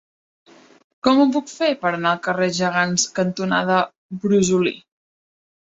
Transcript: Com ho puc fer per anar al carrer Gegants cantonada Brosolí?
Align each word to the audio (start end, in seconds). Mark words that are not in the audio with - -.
Com 1.07 1.21
ho 1.21 1.27
puc 1.35 1.51
fer 1.51 1.69
per 1.83 1.91
anar 1.91 2.15
al 2.15 2.23
carrer 2.29 2.49
Gegants 2.61 3.07
cantonada 3.21 3.79
Brosolí? 4.25 4.79